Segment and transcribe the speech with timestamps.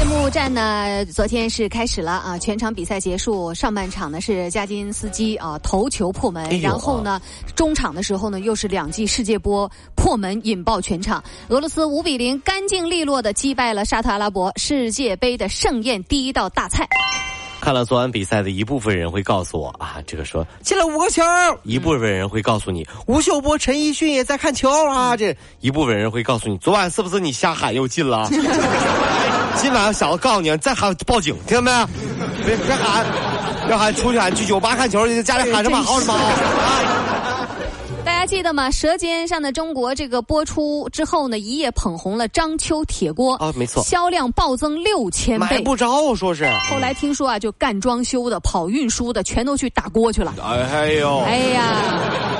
[0.00, 7.20] 揭幕战呢，昨天是开始了啊，全场比赛结束，上半场呢是加金斯基啊头球破门，哎然后呢
[7.54, 16.88] 中场的时候呢又是两记世界波破门引爆全场，俄罗斯五比零干净利落的击败了沙特阿拉伯，世界杯的盛宴第一道大菜。
[17.60, 21.22] 看了昨晚比赛的一部分人会告诉我啊，这个说进了五个球；
[21.62, 25.14] 一部分人会告诉你吴秀波、陈奕迅也在看球啊。
[25.14, 28.30] 这一部分人会告诉你昨晚是不是你瞎喊又进了？
[29.56, 31.86] 今晚小子告诉你，再喊报警，听到没有？
[32.44, 33.04] 别别喊，
[33.68, 37.46] 要喊出去喊去酒吧看球去，家里喊什么好什么啊！
[38.02, 38.68] 大家记得吗？
[38.72, 45.46] 《舌尖上的中国》这个播出之后呢，一夜捧红了章丘铁锅啊没错销量暴增六千倍。
[45.50, 46.50] 买不着，说是。
[46.70, 50.34] 后来听说啊，就干装修的、跑运输的，全都去打锅去了。
[50.42, 51.64] 哎呦，哎呀，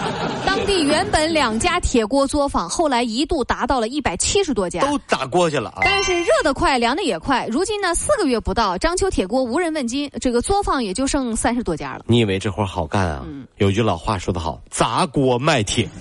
[0.46, 4.80] 当地原本两家铁锅作坊，后来一度达到了一百七十多家。
[4.80, 5.80] 都打过去了啊！
[5.82, 7.46] 但是热得快，凉的也快。
[7.50, 12.04] 如今呢，四个月不到，章丘铁锅无人问津，这个作坊也就剩三十多家了。
[12.06, 13.22] 你以为这活好干啊？
[13.58, 15.88] 有句老话说得好，砸锅卖铁。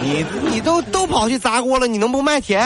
[0.00, 2.58] 你你都都跑去砸锅了，你能不卖铁？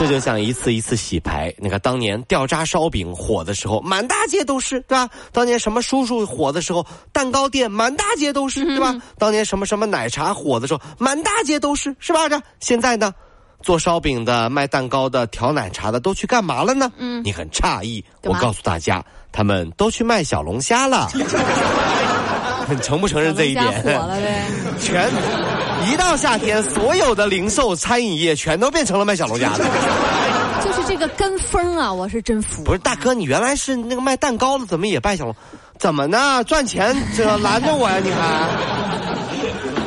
[0.00, 1.52] 这就像一次一次洗牌。
[1.58, 5.06] 那个当年掉渣烧饼火的时候，满大街都是，对吧？
[5.30, 8.96] 当年什么叔叔火的时候，蛋糕店满大街都是，对吧？
[9.18, 12.30] 当年什么什么奶茶火的时候，满大街都是，是吧？
[12.30, 13.12] 这现在呢？
[13.62, 16.90] 做烧饼的、卖蛋糕的、调奶茶的都去干嘛了呢？
[16.96, 18.02] 嗯，你很诧异。
[18.22, 21.10] 我告诉大家，他们都去卖小龙虾了。
[22.70, 23.84] 你承不承认这一点？
[24.80, 25.10] 全
[25.86, 29.64] 一到夏天，所有的零售餐饮业全都变成了卖小龙虾的。
[30.64, 32.62] 就是这个跟风啊，我是真服。
[32.64, 35.34] 不是大哥，你原来是那个卖蛋糕的，怎么也卖小龙？
[35.78, 36.44] 怎么呢？
[36.44, 37.96] 赚钱这拦着我呀？
[38.02, 38.48] 你还？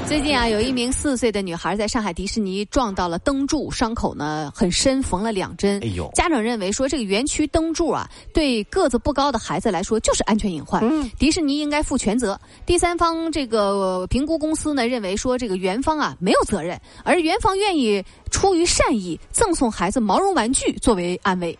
[0.05, 5.81] 最近啊，有一名四岁的女孩在上海迪士尼撞到了灯柱，伤口呢很深，缝了两针。
[5.81, 12.39] 哎呦家长认为说这个园区灯柱啊，对个子不高的孩子来说就是安全隐患，嗯迪士尼应该负全责。
[12.65, 21.57] 第三方这个评估公司呢认为说这个园方啊没有责任，而园方愿意出于善意赠送孩子毛绒玩具作为安慰。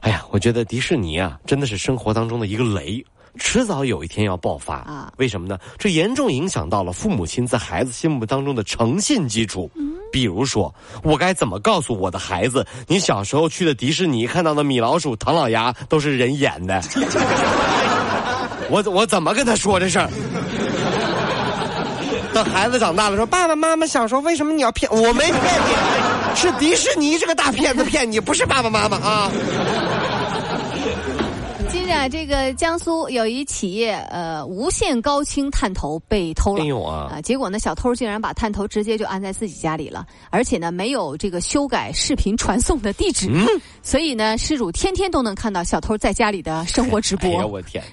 [0.00, 3.02] 哎呀，我觉得迪士尼啊，真的是生活当中的一个雷。
[3.38, 5.58] 迟早有一天要爆发啊为什么呢？
[5.78, 9.70] 这严重影响到了父母亲在孩子心目当中的诚信基础。
[10.12, 10.72] 比如说，
[11.02, 16.80] 我该怎么告诉我的孩子，你小时候去的迪士尼看到的米老鼠、唐老鸭都是人演的？
[18.70, 20.08] 我我怎么跟他说这事儿？
[22.32, 25.12] 等孩子长大了说：“爸爸妈妈小时候为什么你要骗我？
[25.12, 29.30] 没骗你，是迪士尼这个大骗子骗你，不是爸爸妈妈啊。”
[31.84, 36.64] 近日啊，这个江苏有一企业呃无线高清探头被偷了。
[36.82, 37.20] 啊啊！
[37.20, 43.46] 结果呢，小偷竟然把探头直接就安在自己家里了，而且呢，没有这个修改视频传送的地址，嗯
[43.82, 47.28] 所以呢，失主天天都能看到小偷在家里的生活直播。
[47.28, 47.84] 哎呀，我天！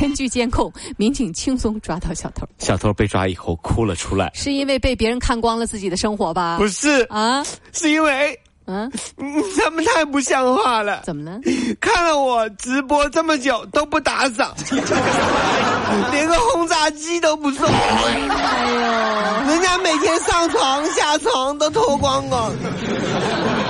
[0.00, 6.58] 根据监控，民警轻松抓到小偷，小偷被抓以后哭了出来，是因为被别人看光了自己的生活吧？
[6.58, 8.36] 不是，啊，是因为
[8.70, 11.02] 嗯，嗯 他们太不像话了。
[11.04, 11.40] 怎么了？
[11.80, 14.54] 看了我直播这么久都不打赏，
[16.12, 22.52] 连个轰炸机都不送，哎呦，人家每天上床下床都脱光光，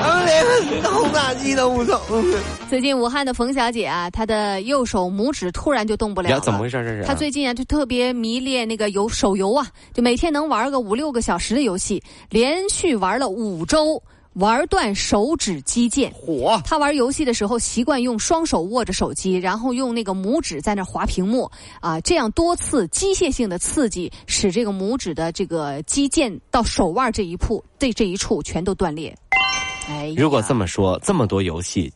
[0.02, 1.98] 他们连个轰炸机都不送。
[2.68, 6.40] 最近武汉的冯小姐啊，她的右手拇指突然就动不了了。
[6.40, 6.76] 怎么回事？
[6.84, 14.00] 这是她最近啊，就特别迷恋那个游手游啊，就每天能玩个五六个小时的游戏，连续玩了五周，
[14.34, 16.10] 玩断手指肌腱。
[16.12, 29.16] 火他玩游戏的时候习惯用双手握着手机，然后用那个拇指在那划屏幕啊，这样多次机械性的刺激，使这个拇指的这个肌腱到手腕这一处，这这一处全都断裂。
[29.88, 31.92] 哎，如果这么说，这么多游戏，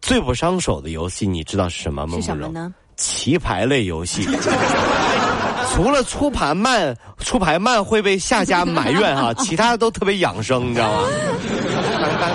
[0.00, 2.14] 最不伤手的游戏，你知道是什么吗？
[2.16, 2.48] 是什么？
[2.48, 2.72] 呢？
[2.96, 4.24] 棋牌类游戏。
[5.72, 11.08] 除了出盘慢，出牌慢会被下家埋怨哈、 其他的都特别养生，你知道吗？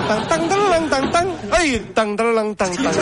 [0.08, 2.94] 当当当当当当当，哎，当当当当当，当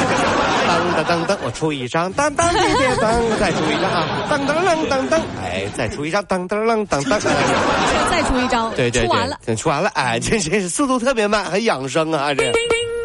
[0.96, 9.38] 当当当，我出一张，当当别别当，再出一张啊，当当当当当，哎，再出一张，当当当当当，再出一张，对对出完了。
[9.56, 12.52] 出完了，哎，这这是速度特别慢，很养生啊，这。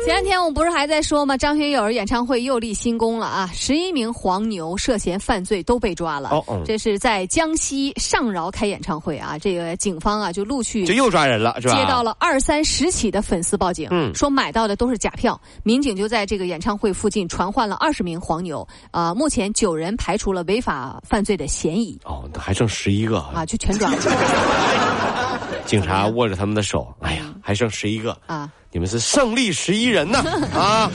[0.05, 1.37] 前两天我们不是还在说吗？
[1.37, 3.49] 张学友演唱会又立新功了啊！
[3.53, 6.29] 十一名黄牛涉嫌犯罪都被抓了。
[6.29, 9.37] 哦，嗯，这是在江西上饶开演唱会啊！
[9.39, 11.75] 这个警方啊就陆续就又抓人了，是吧？
[11.75, 15.39] 接到了二三十起的粉丝报警，嗯，说买到的都是假票。
[15.63, 19.15] 民警就在这个演唱会附近传唤了二十名黄牛啊！
[19.15, 21.97] 目前九人排除了违法犯罪的嫌疑。
[22.03, 23.97] 哦，还剩十一个啊，就全抓了。
[25.65, 28.51] 警察握着他们的手，哎呀，还剩十一个啊！
[28.73, 30.19] 你们是胜利十一人呢！
[30.53, 30.91] 啊，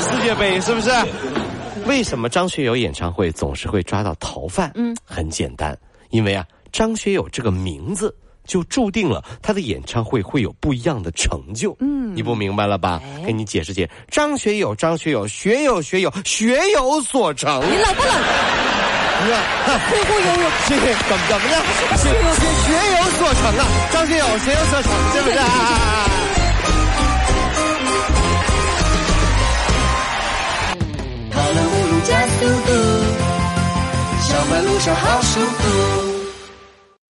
[0.00, 0.90] 世界杯是不是？
[1.86, 4.72] 为什么张学友演唱会总是会抓到逃犯？
[4.74, 5.76] 嗯，很简单，
[6.08, 8.14] 因为啊，张学友这个名字
[8.46, 11.76] 就注定了他的演唱会会有不一样的成就。
[11.80, 13.00] 嗯，你不明白了吧？
[13.26, 17.60] 给你解释解，张学友，张学友，学友，学友，学有所成。
[17.60, 18.14] 你冷不冷？
[19.20, 21.62] 忽忽悠悠，怎么怎么样？
[21.98, 23.66] 学学学有所成啊！
[23.92, 25.36] 张学友学有所成，是不是？
[25.36, 25.89] 跑